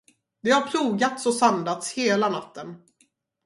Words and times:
Det 0.43 0.51
har 0.51 0.67
plogats 0.67 1.25
och 1.25 1.33
sandats 1.33 1.93
hela 1.93 2.29
natten. 2.29 2.75